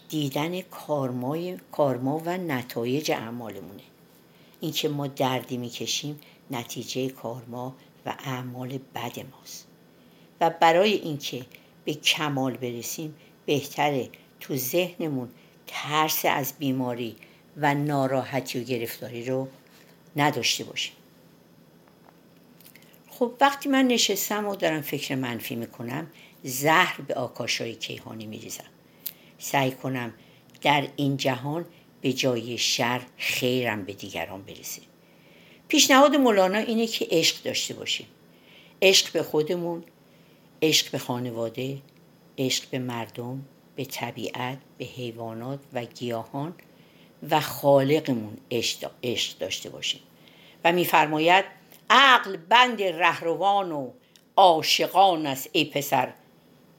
دیدن 0.08 0.60
کارمای 0.60 1.58
کارما 1.72 2.22
و 2.24 2.38
نتایج 2.38 3.10
اعمالمونه. 3.10 3.82
اینکه 4.60 4.88
ما 4.88 5.06
دردی 5.06 5.56
می‌کشیم 5.56 6.20
نتیجه 6.50 7.08
کارما 7.08 7.76
و 8.06 8.14
اعمال 8.18 8.78
بد 8.94 9.18
ماست. 9.32 9.66
و 10.40 10.50
برای 10.50 10.92
اینکه 10.92 11.46
به 11.84 11.94
کمال 11.94 12.56
برسیم 12.56 13.14
بهتره 13.46 14.08
تو 14.40 14.56
ذهنمون 14.56 15.28
ترس 15.66 16.24
از 16.24 16.52
بیماری 16.58 17.16
و 17.56 17.74
ناراحتی 17.74 18.60
و 18.60 18.64
گرفتاری 18.64 19.24
رو 19.24 19.48
نداشته 20.16 20.64
باشیم. 20.64 20.94
خب 23.10 23.32
وقتی 23.40 23.68
من 23.68 23.86
نشستم 23.86 24.46
و 24.46 24.56
دارم 24.56 24.80
فکر 24.80 25.14
منفی 25.14 25.54
می‌کنم 25.54 26.06
زهر 26.42 27.00
به 27.00 27.14
آکاشای 27.14 27.74
کیهانی 27.74 28.26
میریزم. 28.26 28.64
سعی 29.38 29.70
کنم 29.70 30.14
در 30.62 30.88
این 30.96 31.16
جهان 31.16 31.64
به 32.00 32.12
جای 32.12 32.58
شر 32.58 33.00
خیرم 33.16 33.84
به 33.84 33.92
دیگران 33.92 34.42
برسه. 34.42 34.82
پیشنهاد 35.68 36.16
مولانا 36.16 36.58
اینه 36.58 36.86
که 36.86 37.06
عشق 37.10 37.42
داشته 37.42 37.74
باشیم. 37.74 38.06
عشق 38.82 39.12
به 39.12 39.22
خودمون 39.22 39.84
عشق 40.62 40.90
به 40.90 40.98
خانواده 40.98 41.78
عشق 42.38 42.70
به 42.70 42.78
مردم 42.78 43.44
به 43.76 43.84
طبیعت 43.84 44.58
به 44.78 44.84
حیوانات 44.84 45.60
و 45.72 45.84
گیاهان 45.84 46.54
و 47.30 47.40
خالقمون 47.40 48.36
عشق 49.02 49.38
داشته 49.38 49.70
باشیم. 49.70 50.00
و 50.64 50.72
میفرماید 50.72 51.44
عقل 51.90 52.36
بند 52.36 52.82
رهروان 52.82 53.72
و 53.72 53.90
عاشقان 54.36 55.26
است 55.26 55.50
ای 55.52 55.64
پسر. 55.64 56.12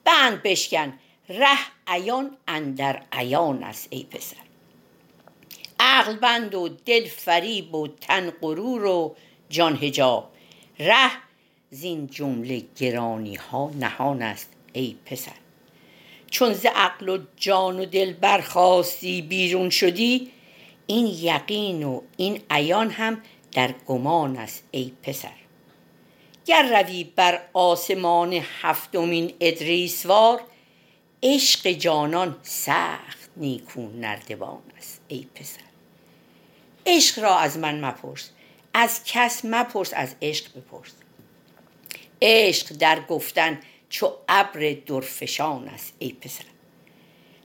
بند 0.06 0.44
بشکن. 0.44 0.94
ره 1.30 1.58
عیان 1.88 2.38
اندر 2.48 3.02
عیان 3.12 3.64
است 3.64 3.88
ای 3.90 4.04
پسر. 4.04 4.38
عقل 5.80 6.16
بند 6.16 6.56
و 6.56 6.70
دل 6.70 7.08
فریب 7.08 7.76
و 7.76 7.88
تن 7.88 8.30
غرور 8.30 8.86
و 8.86 9.16
جان 9.50 9.76
هجاب 9.76 10.32
ره 10.80 11.12
زین 11.70 12.08
جمله 12.08 12.64
گرانی 12.78 13.36
ها 13.36 13.72
نهان 13.80 14.22
است 14.22 14.50
ای 14.74 14.96
پسر. 15.06 15.32
چون 16.30 16.54
ز 16.54 16.66
عقل 16.66 17.10
و 17.10 17.18
جان 17.36 17.80
و 17.80 17.86
دل 17.86 18.14
برخواستی 18.14 19.22
بیرون 19.22 19.70
شدی 19.70 20.32
این 20.88 21.08
یقین 21.08 21.84
و 21.84 22.02
این 22.18 22.42
عیان 22.50 22.90
هم 22.90 23.22
در 23.52 23.76
گمان 23.88 24.38
است 24.38 24.64
ای 24.72 24.92
پسر. 25.04 25.32
گر 26.46 26.82
روی 26.82 27.04
بر 27.04 27.42
آسمان 27.54 28.34
هفتمین 28.62 29.34
ادریسوار 29.40 30.42
عشق 31.24 31.68
جانان 31.72 32.36
سخت 32.44 33.30
نیکو 33.38 33.82
نردبان 33.82 34.62
است 34.78 35.02
ای 35.08 35.28
پسر. 35.36 35.62
عشق 36.86 37.20
را 37.20 37.38
از 37.38 37.58
من 37.58 37.86
مپرس 37.86 38.30
از 38.74 39.02
کس 39.06 39.46
مپرس 39.46 39.94
از 39.94 40.16
عشق 40.22 40.58
بپرس. 40.58 40.92
عشق 42.22 42.78
در 42.78 43.00
گفتن 43.06 43.60
چو 43.90 44.12
ابر 44.30 44.76
درفشان 44.86 45.68
است 45.68 45.94
ای 46.00 46.14
پسر. 46.14 46.44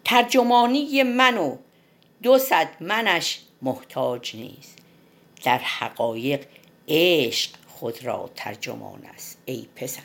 ترجمانی 0.05 1.03
من 1.03 1.39
و 1.39 1.57
دو 2.23 2.39
صد 2.39 2.69
منش 2.81 3.41
محتاج 3.63 4.37
نیست. 4.37 4.79
در 5.45 5.59
حقایق 5.59 6.47
عشق 6.89 7.51
خود 7.77 8.05
را 8.05 8.31
ترجمان 8.35 9.05
است 9.15 9.39
ای 9.45 9.67
پسر. 9.77 10.03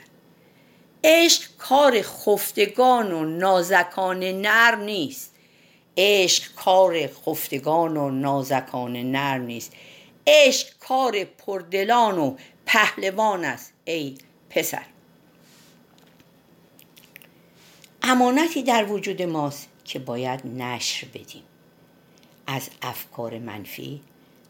عشق 1.03 1.57
کار 1.57 2.01
خفتگان 2.01 3.11
و 3.11 3.25
نازکان 3.25 4.23
نرم 4.23 4.81
نیست. 4.81 5.35
عشق 5.97 6.53
کار 6.55 7.07
خفتگان 7.07 7.97
و 7.97 8.09
نازکان 8.09 8.97
نرم 8.97 9.41
نیست. 9.41 9.71
عشق 10.27 10.67
کار 10.79 11.23
پردلان 11.23 12.17
و 12.17 12.35
پهلوان 12.65 13.45
است 13.45 13.73
ای 13.85 14.17
پسر. 14.49 14.85
امانتی 18.03 18.63
در 18.63 18.85
وجود 18.85 19.21
ماست 19.21 19.67
که 19.85 19.99
باید 19.99 20.47
نشر 20.47 21.07
بدیم. 21.07 21.43
از 22.47 22.69
افکار 22.81 23.39
منفی 23.39 24.01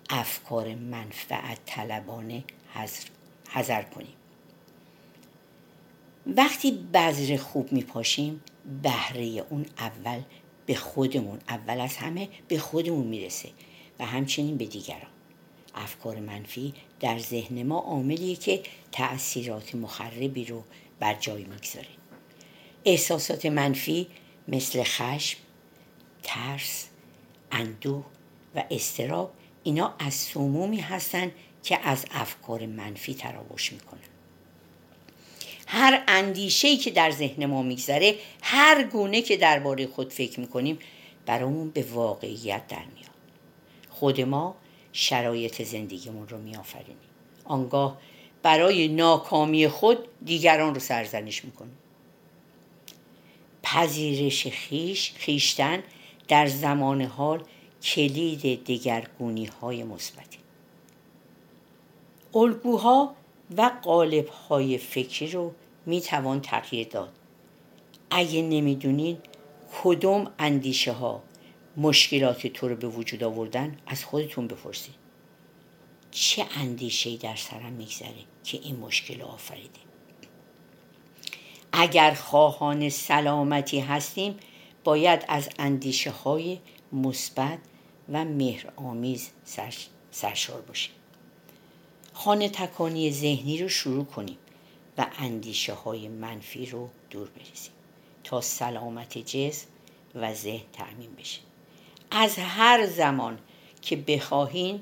افکار 0.09 0.75
منفعت 0.75 1.57
طلبانه 1.65 2.43
حذر 3.49 3.81
کنیم. 3.81 4.13
وقتی 6.27 6.71
بذر 6.93 7.37
خوب 7.37 7.71
میپاشیم 7.71 8.41
بهره 8.83 9.45
اون 9.49 9.65
اول 9.77 10.21
به 10.65 10.75
خودمون 10.75 11.39
اول 11.49 11.79
از 11.79 11.97
همه 11.97 12.29
به 12.47 12.59
خودمون 12.59 13.07
می‌رسه 13.07 13.49
و 13.99 14.05
همچنین 14.05 14.57
به 14.57 14.65
دیگران. 14.65 15.11
افکار 15.75 16.19
منفی 16.19 16.73
در 16.99 17.19
ذهن 17.19 17.63
ما 17.63 17.79
عاملیه 17.79 18.35
که 18.35 18.63
تأثیرات 18.91 19.75
مخربی 19.75 20.45
رو 20.45 20.63
بر 20.99 21.13
جای 21.13 21.43
می‌گذاره. 21.43 21.87
احساسات 22.85 23.45
منفی 23.45 24.07
مثل 24.47 24.83
خشم 24.83 25.39
ترس 26.23 26.87
اندوه 27.51 28.05
و 28.55 28.63
استراب 28.71 29.33
اینا 29.63 29.95
از 29.99 30.13
سمومی 30.13 30.79
هستن 30.79 31.31
که 31.63 31.79
از 31.83 32.05
افکار 32.11 32.65
منفی 32.65 33.13
تراوش 33.13 33.73
می‌کنن 33.73 33.99
هر 35.67 36.03
اندیشه‌ای 36.07 36.77
که 36.77 36.91
در 36.91 37.11
ذهن 37.11 37.45
ما 37.45 37.61
میگذره 37.61 38.15
هر 38.41 38.83
گونه 38.83 39.21
که 39.21 39.37
درباره 39.37 39.87
خود 39.87 40.13
فکر 40.13 40.39
می‌کنیم 40.39 40.79
برامون 41.25 41.69
به 41.69 41.83
واقعیت 41.83 42.67
در 42.67 42.85
میاد. 42.95 43.11
خود 43.89 44.21
ما 44.21 44.55
شرایط 44.93 45.61
زندگیمون 45.61 46.27
رو 46.27 46.37
میآفرینیم. 46.37 46.97
آنگاه 47.43 47.97
برای 48.43 48.87
ناکامی 48.87 49.67
خود 49.67 49.97
دیگران 50.25 50.73
رو 50.73 50.79
سرزنش 50.79 51.45
می‌کنیم. 51.45 51.77
پذیرش 53.63 54.47
خیش 54.47 55.13
خیشتن 55.15 55.83
در 56.27 56.47
زمان 56.47 57.01
حال 57.01 57.43
کلید 57.83 58.63
دگرگونی 58.63 59.45
های 59.45 59.83
مثبتی. 59.83 60.40
الگوها 62.35 63.15
و 63.57 63.71
قالب 63.81 64.27
های 64.27 64.77
فکری 64.77 65.31
رو 65.31 65.53
می 65.85 66.01
توان 66.01 66.41
تغییر 66.41 66.87
داد. 66.87 67.11
اگه 68.11 68.41
نمی‌دونید 68.41 69.17
کدوم 69.83 70.31
اندیشه 70.39 70.91
ها 70.91 71.23
مشکلات 71.77 72.47
تو 72.47 72.67
رو 72.67 72.75
به 72.75 72.87
وجود 72.87 73.23
آوردن 73.23 73.77
از 73.87 74.05
خودتون 74.05 74.47
بپرسید. 74.47 74.95
چه 76.11 76.45
اندیشه 76.55 77.17
در 77.17 77.35
سرم 77.35 77.73
میگذره 77.73 78.13
که 78.43 78.59
این 78.63 78.75
مشکل 78.75 79.21
آفریده 79.21 79.79
اگر 81.71 82.13
خواهان 82.13 82.89
سلامتی 82.89 83.79
هستیم 83.79 84.37
باید 84.83 85.25
از 85.27 85.49
اندیشه 85.59 86.11
های 86.11 86.59
مثبت 86.93 87.59
و 88.09 88.25
مهرآمیز 88.25 89.29
سرشار 90.11 90.61
باشیم. 90.61 90.93
خانه 92.23 92.49
تکانی 92.49 93.11
ذهنی 93.11 93.57
رو 93.57 93.69
شروع 93.69 94.05
کنیم 94.05 94.37
و 94.97 95.07
اندیشه 95.17 95.73
های 95.73 96.07
منفی 96.07 96.65
رو 96.65 96.89
دور 97.09 97.29
بریزیم 97.29 97.71
تا 98.23 98.41
سلامت 98.41 99.17
جسم 99.17 99.67
و 100.15 100.33
ذهن 100.33 100.65
تعمین 100.73 101.15
بشه. 101.15 101.39
از 102.11 102.35
هر 102.37 102.87
زمان 102.87 103.39
که 103.81 103.95
بخواهین 103.95 104.81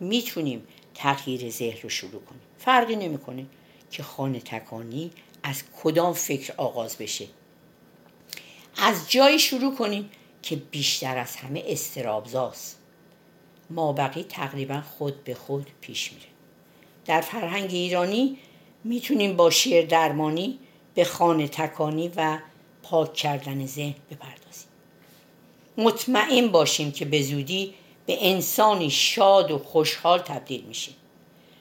می‌تونیم 0.00 0.66
تغییر 0.94 1.50
ذهن 1.50 1.78
رو 1.82 1.88
شروع 1.88 2.22
کنیم. 2.22 2.42
فرقی 2.58 2.96
نمی‌کنه 2.96 3.46
که 3.90 4.02
خانه 4.02 4.40
تکانی 4.40 5.10
از 5.42 5.62
کدام 5.82 6.12
فکر 6.12 6.54
آغاز 6.56 6.96
بشه. 6.96 7.26
از 8.76 9.10
جایی 9.10 9.38
شروع 9.38 9.74
کنیم 9.74 10.10
که 10.42 10.56
بیشتر 10.56 11.18
از 11.18 11.36
همه 11.36 11.64
استرابزاست. 11.66 12.78
ما 13.70 13.92
بقی 13.92 14.22
تقریبا 14.22 14.80
خود 14.80 15.24
به 15.24 15.34
خود 15.34 15.70
پیش 15.80 16.12
میره 16.12 16.33
در 17.04 17.20
فرهنگ 17.20 17.70
ایرانی 17.70 18.38
می‌تونیم 18.84 19.36
با 19.36 19.50
شیر 19.50 19.86
درمانی 19.86 20.58
به 20.94 21.04
خانه 21.04 21.48
تکانی 21.48 22.12
و 22.16 22.38
پاک 22.82 23.14
کردن 23.14 23.66
ذهن 23.66 23.94
بپردازیم. 24.10 24.68
مطمئن 25.76 26.48
باشیم 26.48 26.92
که 26.92 27.04
به 27.04 27.22
زودی 27.22 27.74
به 28.06 28.28
انسانی 28.30 28.90
شاد 28.90 29.50
و 29.50 29.58
خوشحال 29.58 30.18
تبدیل 30.18 30.64
میشیم. 30.64 30.94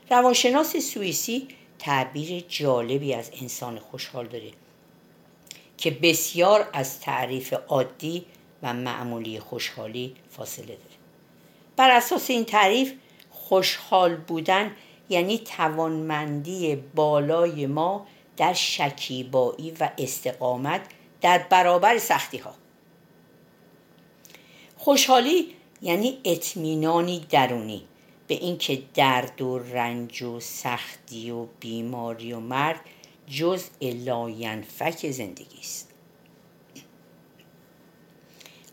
روانشناس 0.09 0.77
سوئیسی 0.77 1.47
تعبیر 1.79 2.45
جالبی 2.49 3.13
از 3.13 3.31
انسان 3.41 3.79
خوشحال 3.79 4.27
داره 4.27 4.51
که 5.77 5.91
بسیار 5.91 6.69
از 6.73 6.99
تعریف 6.99 7.53
عادی 7.67 8.25
و 8.63 8.73
معمولی 8.73 9.39
خوشحالی 9.39 10.15
فاصله 10.29 10.65
داره. 10.65 10.79
بر 11.75 11.91
اساس 11.91 12.29
این 12.29 12.45
تعریف 12.45 12.93
خوشحال 13.29 14.15
بودن 14.15 14.71
یعنی 15.09 15.37
توانمندی 15.37 16.75
بالای 16.75 17.67
ما 17.67 18.07
در 18.37 18.53
شکیبایی 18.53 19.71
و 19.79 19.89
استقامت 19.97 20.81
در 21.21 21.37
برابر 21.37 21.97
سختی 21.97 22.37
ها 22.37 22.53
خوشحالی 24.77 25.55
یعنی 25.81 26.17
اطمینانی 26.25 27.25
درونی 27.29 27.83
به 28.27 28.35
اینکه 28.35 28.83
درد 28.93 29.41
و 29.41 29.59
رنج 29.59 30.21
و 30.21 30.39
سختی 30.39 31.31
و 31.31 31.45
بیماری 31.59 32.33
و 32.33 32.39
مرگ 32.39 32.79
جز 33.27 33.65
لاینفک 33.81 35.11
زندگی 35.11 35.59
است. 35.59 35.89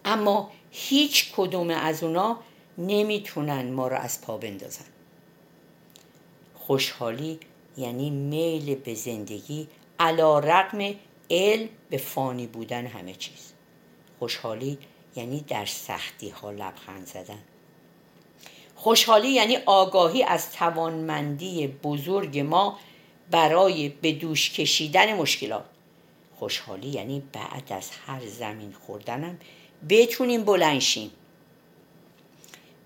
اما 0.05 0.51
هیچ 0.71 1.33
کدوم 1.37 1.71
از 1.71 2.03
اونا 2.03 2.39
نمی‌تونن 2.79 3.73
ما 3.73 3.89
را 3.89 3.99
از 3.99 4.21
پا 4.21 4.37
بندازن. 4.37 4.85
خوشحالی 6.71 7.41
یعنی 7.77 8.11
میل 8.11 8.75
به 8.75 8.95
زندگی 8.95 9.69
علا 9.99 10.39
رقم 10.39 10.95
علم 11.31 11.69
به 11.91 11.97
فانی 11.97 12.47
بودن 12.47 12.87
همه 12.87 13.15
چیز. 13.15 13.53
خوشحالی 14.19 14.79
یعنی 15.17 15.41
در 15.41 15.67
سختی 15.67 16.29
ها 16.29 16.51
لبخند 16.51 17.07
زدن. 17.07 17.39
خوشحالی 18.75 19.29
یعنی 19.29 19.57
آگاهی 19.57 20.23
از 20.23 20.53
توانمندی 20.53 21.67
بزرگ 21.67 22.39
ما 22.39 22.79
برای 23.31 23.89
به 23.89 24.13
دوش 24.13 24.51
کشیدن 24.51 25.17
مشکلات. 25.17 25.65
خوشحالی 26.39 26.89
یعنی 26.89 27.23
بعد 27.33 27.73
از 27.73 27.91
هر 28.07 28.27
زمین 28.27 28.73
خوردنم 28.73 29.39
بتونیم 29.89 30.45
بلنشیم 30.45 31.11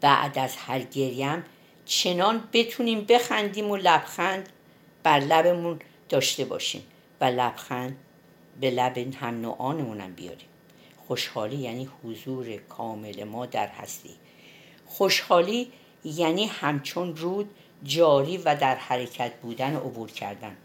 بعد 0.00 0.38
از 0.38 0.56
هر 0.56 0.80
گریم 0.80 1.44
چنان 1.86 2.48
بتونیم 2.52 3.04
بخندیم 3.04 3.70
و 3.70 3.76
لبخند 3.76 4.48
بر 5.02 5.20
لبمون 5.20 5.78
داشته 6.08 6.44
باشیم 6.44 6.82
و 7.20 7.24
لبخند 7.24 7.96
به 8.60 8.70
لب 8.70 8.98
هم 8.98 9.40
نوعانمونم 9.40 10.12
بیاریم. 10.12 10.48
خوشحالی 11.08 11.56
یعنی 11.56 11.88
حضور 12.04 12.56
کامل 12.56 13.24
ما 13.24 13.46
در 13.46 13.68
هستی. 13.68 14.10
خوشحالی 14.86 15.72
یعنی 16.04 16.46
همچون 16.46 17.16
رود 17.16 17.50
جاری 17.84 18.36
و 18.36 18.54
در 18.54 18.74
حرکت 18.74 19.34
بودن 19.34 19.76
عبور 19.76 20.10
کردن 20.10 20.56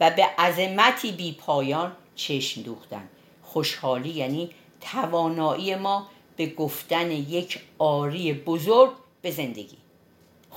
و 0.00 0.10
به 0.10 0.24
عظمتی 0.38 1.12
بی 1.12 1.32
پایان 1.32 1.92
چشم 2.14 2.62
دوختن. 2.62 3.08
خوشحالی 3.42 4.08
یعنی 4.08 4.50
توانایی 4.80 5.74
ما 5.74 6.08
به 6.36 6.46
گفتن 6.46 7.10
یک 7.10 7.60
آری 7.78 8.32
بزرگ 8.32 8.90
به 9.22 9.30
زندگی. 9.30 9.76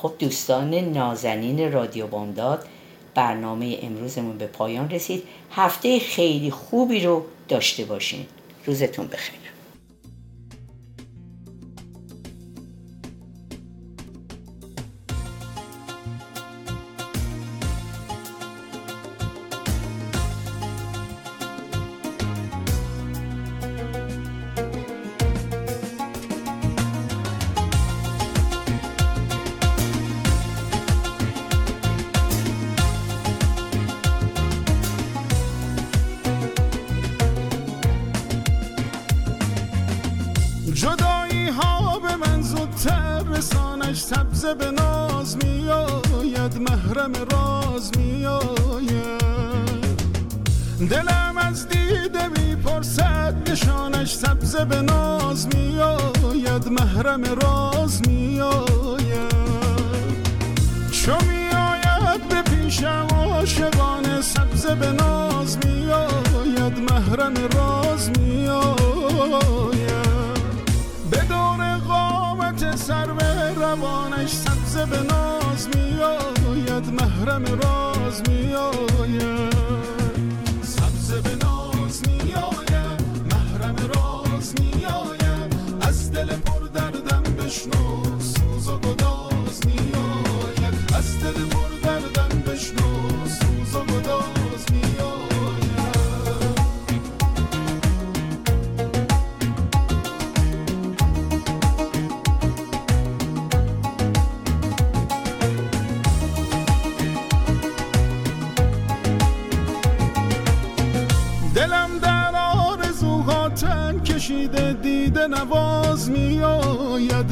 خب 0.02 0.12
دوستان 0.20 0.74
نازنین 0.76 1.72
رادیو 1.72 2.08
بامداد 2.08 2.66
برنامه 3.16 3.80
امروزمون 3.82 4.38
به 4.38 4.48
پایان 4.48 4.90
رسید. 4.90 5.24
هفته 5.52 6.00
خیلی 6.00 6.52
خوبی 6.52 7.00
رو 7.00 7.26
داشته 7.48 7.86
باشین. 7.86 8.26
روزتون 8.66 9.08
بخیر. 9.08 9.40
سبز 44.12 44.45
به 44.45 44.71
ناز 44.71 45.38
میآید 45.38 46.62
محرم 46.69 47.12
راز 47.32 47.91
میآید. 47.97 49.21
دلم 50.89 51.38
از 51.38 51.67
دیده 51.67 52.28
می‌پرسد 52.28 53.50
نشانش 53.52 54.13
سبز 54.15 54.56
به 54.56 54.82
ناز 54.82 55.47
میآید 55.56 56.67
محرم 56.67 57.24
راز 57.24 58.02
میآید. 58.08 59.32
چو 60.91 61.12
میآید 61.30 62.28
به 62.30 62.41
پیشم 62.41 63.08
عاشقانه 63.15 64.21
سبز 64.21 64.65
به 64.65 64.91
ناز 64.91 65.58
میآید 65.65 66.91
محرم 66.91 67.34
راز 67.56 68.10
میآید. 68.19 69.91
به 71.12 71.17
دور 71.17 71.78
قامت 71.88 72.76
سر 72.76 73.12
به 73.82 73.88
روانش 73.88 74.30
سبز 74.30 74.78
به 74.78 75.04
ناز 75.04 75.67
می 75.76 76.02
آید 76.02 76.94
محرم 76.94 77.46
راز 77.46 78.30
می 78.30 78.54
آید 78.54 79.56
سبز 80.63 81.12
به 81.12 81.36
ناز 81.46 82.02
می 82.08 82.34
آید 82.34 83.02
محرم 83.32 83.76
راز 83.96 84.54
می 84.60 84.86
آید 84.86 85.56
از 85.82 86.12
دل 86.12 86.28
پر 86.28 86.67
دردم 86.67 87.24
بشنو. 87.24 88.11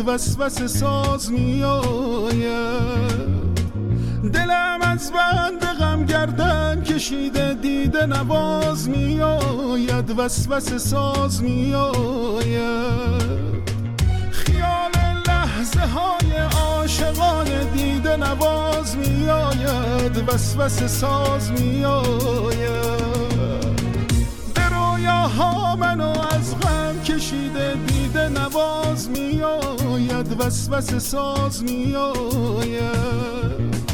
وسوسه 0.09 0.67
ساز 0.67 1.31
می 1.31 1.63
آید 1.63 3.09
دلم 4.33 4.79
از 4.81 5.11
بند 5.11 5.65
غم 5.65 6.05
گردن 6.05 6.83
کشیده 6.83 7.53
دیده 7.53 8.05
نواز 8.05 8.89
می 8.89 9.21
آید 9.21 10.19
وسوسه 10.19 10.77
ساز 10.77 11.43
می 11.43 11.73
آید 11.73 12.89
خیال 14.31 14.91
لحظه 15.27 15.79
های 15.79 16.37
عاشقانه 16.61 17.63
دیده 17.63 18.15
نواز 18.15 18.97
می 18.97 19.29
آید 19.29 20.29
وسوسه 20.29 20.87
ساز 20.87 21.51
می 21.51 21.85
آید 21.85 22.89
به 24.53 24.69
رویاها 24.69 25.75
منو 25.75 26.08
وسوسه 30.39 30.99
ساز 30.99 31.63
می 31.63 31.95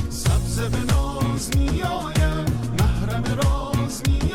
سبز 0.09 0.59
به 0.59 0.93
ناز 0.93 1.49
می 1.57 1.81
محرم 2.79 3.23
راز 3.23 4.01
می 4.07 4.33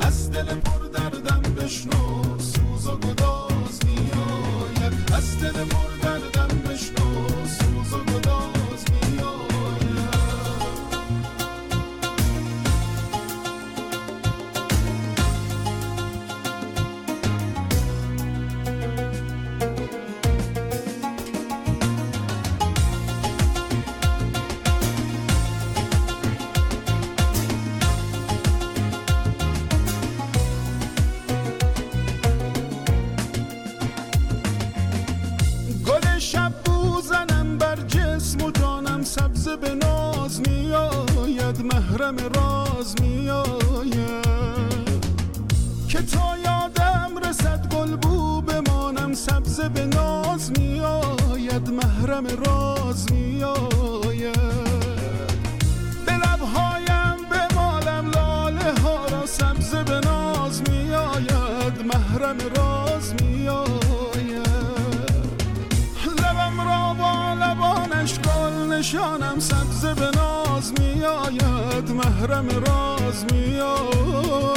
از 0.00 0.30
دل 0.30 0.44
پر 0.44 0.86
دردم 0.86 1.42
بشنو. 1.42 2.38
سوز 2.38 2.86
و 2.86 2.96
گداز 2.96 3.80
می 3.86 4.10
از 5.14 5.40
دل 5.40 5.64
پر 5.64 5.95
محرم 41.96 42.16
راز 42.34 42.94
می 43.00 43.30
آید 43.30 44.26
که 45.88 46.02
تا 46.02 46.38
یادم 46.38 47.18
رسد 47.28 47.74
گل 47.74 47.96
بو 47.96 48.40
بمانم 48.40 49.14
سبز 49.14 49.60
به 49.60 49.86
ناز 49.86 50.50
می 50.58 50.80
آید 50.80 51.70
محرم 51.70 52.26
راز 52.26 53.12
می 53.12 53.42
آید 53.42 54.36
به 56.06 56.12
لبهایم 56.12 57.16
به 57.30 57.54
مالم 57.54 58.10
لاله 58.10 58.80
ها 58.82 59.06
را 59.06 59.26
سبز 59.26 59.74
به 59.74 60.00
ناز 60.00 60.62
می 60.70 60.94
آید 60.94 61.86
محرم 61.86 62.36
راز 62.56 62.85
نشانم 68.78 69.38
سبز 69.38 69.84
به 69.84 70.10
ناز 70.16 70.72
می 70.80 71.04
آید 71.04 71.90
محرم 71.90 72.48
راز 72.48 73.24
می 73.32 73.58
آید 73.58 74.50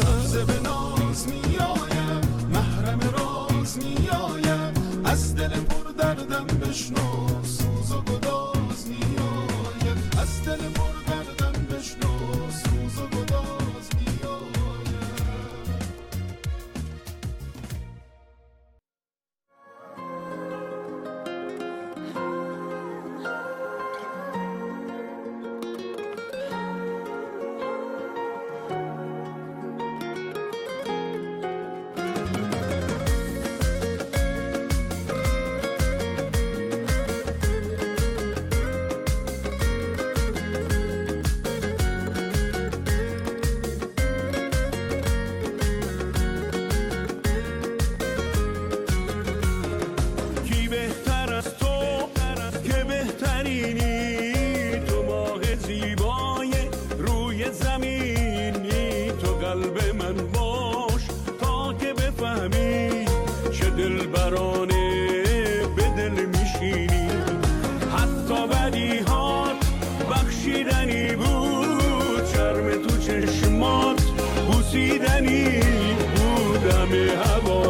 سبز 0.00 0.36
به 0.36 0.60
ناز 0.60 1.28
می 1.28 1.58
آید 1.58 2.26
محرم 2.52 3.00
راز 3.00 3.78
می 3.78 4.08
آید 4.08 4.78
از 5.04 5.34
دل 5.36 5.48
پر 5.48 5.90
دردم 5.90 6.46
بشنو 6.46 7.26
سوز 7.42 7.92
و 7.92 8.00
گداز 8.02 8.86
می 8.88 9.18
آید 9.18 9.98
از 10.22 10.44
دل 10.44 10.68
پر 10.68 10.95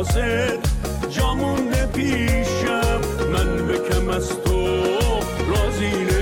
حاضر 0.07 0.59
جامون 1.11 1.71
پیشم 1.95 3.01
من 3.33 3.67
بکم 3.67 4.09
از 4.09 4.29
تو 4.29 4.67
رازی 5.49 6.16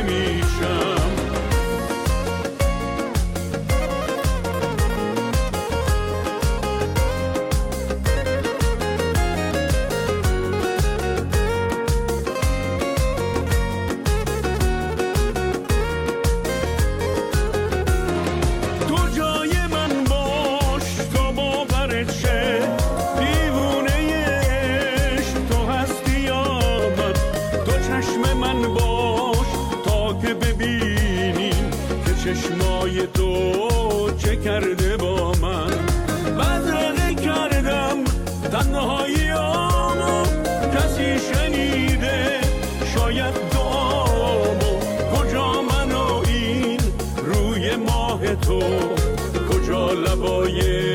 labojé. 49.94 50.93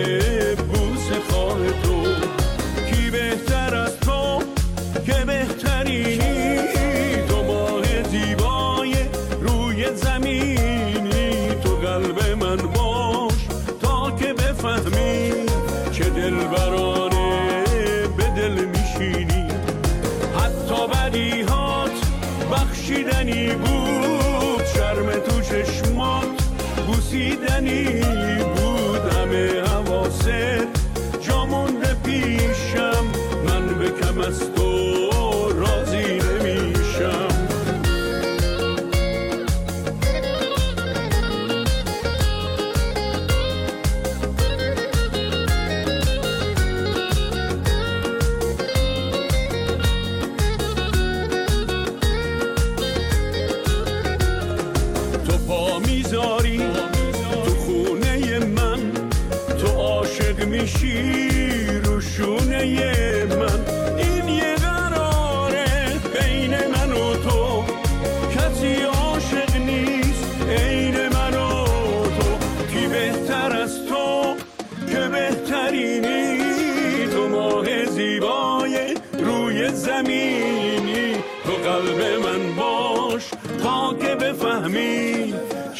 قلب 55.79 56.09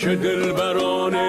که 0.09 0.15
دلبرانه 0.15 1.28